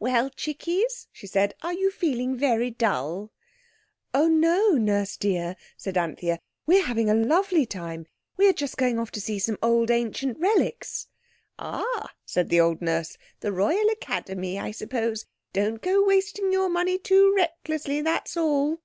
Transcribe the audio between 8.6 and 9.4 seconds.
going off to see